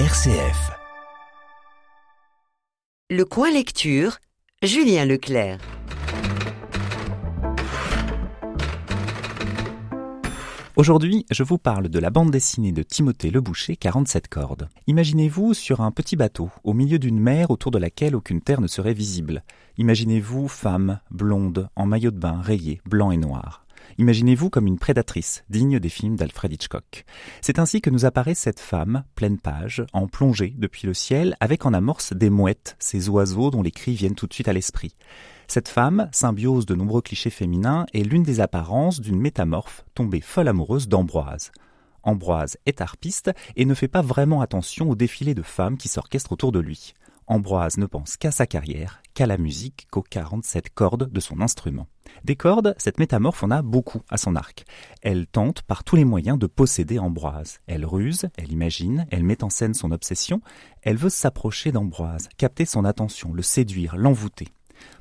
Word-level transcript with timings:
RCF. 0.00 0.72
Le 3.10 3.24
coin 3.24 3.52
lecture, 3.52 4.18
Julien 4.60 5.04
Leclerc. 5.04 5.60
Aujourd'hui, 10.74 11.24
je 11.30 11.44
vous 11.44 11.58
parle 11.58 11.88
de 11.88 11.98
la 12.00 12.10
bande 12.10 12.32
dessinée 12.32 12.72
de 12.72 12.82
Timothée 12.82 13.30
Le 13.30 13.40
Boucher, 13.40 13.76
47 13.76 14.26
cordes. 14.26 14.68
Imaginez-vous 14.88 15.54
sur 15.54 15.80
un 15.80 15.92
petit 15.92 16.16
bateau, 16.16 16.50
au 16.64 16.72
milieu 16.72 16.98
d'une 16.98 17.20
mer 17.20 17.52
autour 17.52 17.70
de 17.70 17.78
laquelle 17.78 18.16
aucune 18.16 18.40
terre 18.40 18.60
ne 18.60 18.66
serait 18.66 18.94
visible. 18.94 19.44
Imaginez-vous 19.78 20.48
femme, 20.48 20.98
blonde, 21.12 21.68
en 21.76 21.86
maillot 21.86 22.10
de 22.10 22.18
bain 22.18 22.40
rayé, 22.42 22.80
blanc 22.84 23.12
et 23.12 23.16
noir. 23.16 23.63
Imaginez-vous 23.98 24.50
comme 24.50 24.66
une 24.66 24.78
prédatrice, 24.78 25.44
digne 25.50 25.78
des 25.78 25.88
films 25.88 26.16
d'Alfred 26.16 26.52
Hitchcock. 26.52 27.04
C'est 27.40 27.58
ainsi 27.58 27.80
que 27.80 27.90
nous 27.90 28.04
apparaît 28.04 28.34
cette 28.34 28.60
femme, 28.60 29.04
pleine 29.14 29.38
page, 29.38 29.84
en 29.92 30.06
plongée 30.06 30.54
depuis 30.56 30.86
le 30.86 30.94
ciel, 30.94 31.36
avec 31.40 31.66
en 31.66 31.72
amorce 31.72 32.12
des 32.12 32.30
mouettes, 32.30 32.76
ces 32.78 33.08
oiseaux 33.08 33.50
dont 33.50 33.62
les 33.62 33.70
cris 33.70 33.94
viennent 33.94 34.14
tout 34.14 34.26
de 34.26 34.34
suite 34.34 34.48
à 34.48 34.52
l'esprit. 34.52 34.94
Cette 35.46 35.68
femme, 35.68 36.08
symbiose 36.12 36.66
de 36.66 36.74
nombreux 36.74 37.02
clichés 37.02 37.30
féminins, 37.30 37.86
est 37.92 38.02
l'une 38.02 38.22
des 38.22 38.40
apparences 38.40 39.00
d'une 39.00 39.20
métamorphe 39.20 39.84
tombée 39.94 40.20
folle 40.20 40.48
amoureuse 40.48 40.88
d'Ambroise. 40.88 41.52
Ambroise 42.02 42.58
est 42.66 42.80
harpiste 42.80 43.30
et 43.56 43.64
ne 43.64 43.74
fait 43.74 43.88
pas 43.88 44.02
vraiment 44.02 44.40
attention 44.40 44.90
au 44.90 44.94
défilé 44.94 45.34
de 45.34 45.42
femmes 45.42 45.76
qui 45.76 45.88
s'orchestrent 45.88 46.32
autour 46.32 46.52
de 46.52 46.60
lui. 46.60 46.94
Ambroise 47.26 47.78
ne 47.78 47.86
pense 47.86 48.16
qu'à 48.16 48.30
sa 48.30 48.46
carrière, 48.46 49.02
qu'à 49.14 49.26
la 49.26 49.38
musique, 49.38 49.86
qu'aux 49.90 50.02
47 50.02 50.70
cordes 50.74 51.10
de 51.10 51.20
son 51.20 51.40
instrument. 51.40 51.86
Des 52.22 52.36
cordes, 52.36 52.74
cette 52.78 52.98
métamorphe 52.98 53.42
en 53.42 53.50
a 53.50 53.62
beaucoup 53.62 54.02
à 54.10 54.18
son 54.18 54.36
arc. 54.36 54.64
Elle 55.00 55.26
tente 55.26 55.62
par 55.62 55.84
tous 55.84 55.96
les 55.96 56.04
moyens 56.04 56.38
de 56.38 56.46
posséder 56.46 56.98
Ambroise. 56.98 57.60
Elle 57.66 57.86
ruse, 57.86 58.28
elle 58.36 58.52
imagine, 58.52 59.06
elle 59.10 59.24
met 59.24 59.42
en 59.42 59.50
scène 59.50 59.74
son 59.74 59.90
obsession, 59.90 60.42
elle 60.82 60.96
veut 60.96 61.08
s'approcher 61.08 61.72
d'Ambroise, 61.72 62.28
capter 62.36 62.66
son 62.66 62.84
attention, 62.84 63.32
le 63.32 63.42
séduire, 63.42 63.96
l'envoûter. 63.96 64.48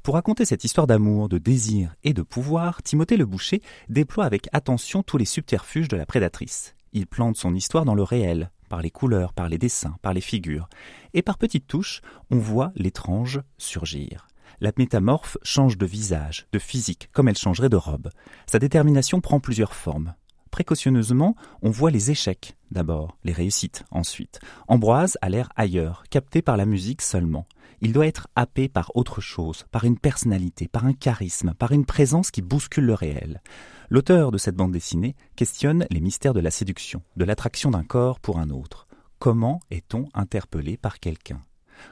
Pour 0.02 0.14
raconter 0.16 0.46
cette 0.46 0.64
histoire 0.64 0.88
d'amour, 0.88 1.30
de 1.30 1.38
désir 1.38 1.96
et 2.04 2.14
de 2.14 2.22
pouvoir, 2.22 2.82
Timothée 2.84 3.18
le 3.18 3.26
Boucher 3.26 3.62
déploie 3.90 4.26
avec 4.26 4.48
attention 4.54 5.04
tous 5.04 5.18
les 5.18 5.26
subterfuges 5.26 5.88
de 5.88 5.98
la 5.98 6.06
prédatrice. 6.06 6.76
Il 6.94 7.08
plante 7.08 7.38
son 7.38 7.56
histoire 7.56 7.86
dans 7.86 7.96
le 7.96 8.04
réel, 8.04 8.52
par 8.74 8.82
les 8.82 8.90
couleurs, 8.90 9.34
par 9.34 9.50
les 9.50 9.60
dessins, 9.60 9.98
par 10.02 10.16
les 10.16 10.20
figures. 10.20 10.68
Et 11.14 11.22
par 11.22 11.38
petites 11.38 11.68
touches, 11.68 12.02
on 12.32 12.40
voit 12.40 12.72
l'étrange 12.76 13.40
surgir. 13.60 14.26
La 14.62 14.72
métamorphe 14.80 15.38
change 15.44 15.78
de 15.78 15.86
visage, 15.86 16.48
de 16.52 16.58
physique, 16.58 17.08
comme 17.14 17.28
elle 17.28 17.38
changerait 17.38 17.70
de 17.70 17.76
robe. 17.76 18.10
Sa 18.48 18.58
détermination 18.58 19.22
prend 19.22 19.40
plusieurs 19.40 19.76
formes. 19.76 20.16
Précautionneusement, 20.50 21.36
on 21.62 21.70
voit 21.70 21.92
les 21.92 22.10
échecs 22.10 22.56
d'abord, 22.72 23.16
les 23.24 23.32
réussites 23.32 23.86
ensuite. 23.92 24.40
Ambroise 24.68 25.20
a 25.22 25.30
l'air 25.30 25.50
ailleurs, 25.56 26.02
capté 26.10 26.42
par 26.42 26.58
la 26.58 26.66
musique 26.66 27.04
seulement. 27.04 27.46
Il 27.82 27.94
doit 27.94 28.08
être 28.08 28.28
happé 28.36 28.70
par 28.70 28.90
autre 28.96 29.22
chose, 29.22 29.66
par 29.70 29.84
une 29.84 30.00
personnalité, 30.00 30.68
par 30.68 30.86
un 30.86 30.94
charisme, 30.94 31.54
par 31.54 31.74
une 31.74 31.86
présence 31.86 32.32
qui 32.32 32.42
bouscule 32.42 32.86
le 32.86 32.96
réel. 32.96 33.44
L'auteur 33.90 34.32
de 34.32 34.38
cette 34.38 34.56
bande 34.56 34.72
dessinée 34.72 35.16
questionne 35.36 35.86
les 35.90 36.00
mystères 36.00 36.34
de 36.34 36.40
la 36.40 36.52
séduction, 36.52 37.02
de 37.18 37.26
l'attraction 37.26 37.72
d'un 37.72 37.84
corps 37.84 38.20
pour 38.20 38.40
un 38.40 38.50
autre. 38.50 38.88
Comment 39.20 39.60
est-on 39.72 40.06
interpellé 40.14 40.78
par 40.78 41.00
quelqu'un? 41.00 41.42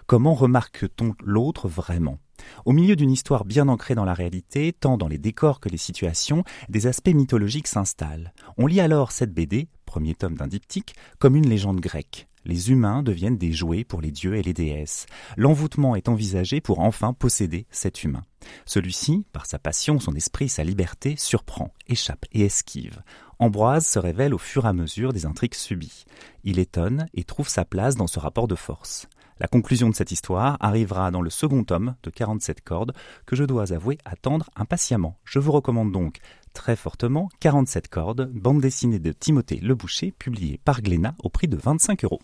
Comment 0.06 0.34
remarque-t-on 0.34 1.16
l'autre 1.24 1.68
vraiment? 1.68 2.18
Au 2.66 2.72
milieu 2.72 2.96
d'une 2.96 3.12
histoire 3.12 3.46
bien 3.46 3.68
ancrée 3.68 3.96
dans 3.96 4.06
la 4.06 4.14
réalité, 4.14 4.74
tant 4.74 4.98
dans 4.98 5.08
les 5.08 5.18
décors 5.18 5.60
que 5.60 5.70
les 5.70 5.78
situations, 5.78 6.44
des 6.70 6.88
aspects 6.88 7.14
mythologiques 7.14 7.68
s'installent. 7.68 8.34
On 8.58 8.68
lit 8.68 8.82
alors 8.82 9.12
cette 9.12 9.34
BD, 9.34 9.68
premier 9.86 10.16
tome 10.16 10.36
d'un 10.36 10.48
diptyque, 10.48 10.96
comme 11.20 11.36
une 11.36 11.50
légende 11.50 11.82
grecque. 11.82 12.28
Les 12.46 12.72
humains 12.72 13.04
deviennent 13.04 13.38
des 13.38 13.52
jouets 13.52 13.84
pour 13.84 14.02
les 14.02 14.12
dieux 14.12 14.36
et 14.36 14.42
les 14.42 14.54
déesses. 14.54 15.06
L'envoûtement 15.38 15.96
est 15.96 16.10
envisagé 16.10 16.62
pour 16.62 16.80
enfin 16.80 17.14
posséder 17.14 17.66
cet 17.70 18.04
humain. 18.04 18.24
Celui-ci, 18.66 19.26
par 19.32 19.46
sa 19.46 19.60
passion, 19.60 20.00
son 20.00 20.16
esprit, 20.16 20.50
sa 20.50 20.64
liberté, 20.64 21.16
surprend, 21.18 21.72
échappe 21.88 22.26
et 22.32 22.46
esquive. 22.46 23.02
Ambroise 23.40 23.86
se 23.86 24.00
révèle 24.00 24.34
au 24.34 24.38
fur 24.38 24.66
et 24.66 24.70
à 24.70 24.74
mesure 24.74 25.14
des 25.14 25.26
intrigues 25.26 25.56
subies. 25.56 26.06
Il 26.44 26.60
étonne 26.60 27.08
et 27.14 27.24
trouve 27.24 27.50
sa 27.50 27.66
place 27.66 27.96
dans 27.96 28.08
ce 28.08 28.20
rapport 28.20 28.48
de 28.48 28.56
force. 28.56 29.08
La 29.42 29.48
conclusion 29.48 29.90
de 29.90 29.96
cette 29.96 30.12
histoire 30.12 30.56
arrivera 30.60 31.10
dans 31.10 31.24
le 31.24 31.32
second 31.32 31.64
tome 31.64 31.96
de 32.04 32.12
47 32.12 32.62
cordes 32.62 32.94
que 33.26 33.36
je 33.36 33.44
dois 33.44 33.74
avouer 33.74 33.98
attendre 34.06 34.52
impatiemment. 34.56 35.18
Je 35.26 35.40
vous 35.40 35.52
recommande 35.52 35.92
donc 35.92 36.20
très 36.54 36.76
fortement 36.76 37.28
47 37.40 37.88
cordes, 37.88 38.30
bande 38.32 38.62
dessinée 38.62 39.00
de 39.00 39.12
Timothée 39.12 39.60
Le 39.60 39.74
Boucher, 39.74 40.12
publiée 40.12 40.60
par 40.64 40.84
Glénat 40.84 41.16
au 41.24 41.30
prix 41.30 41.48
de 41.48 41.58
25 41.58 42.04
euros. 42.04 42.22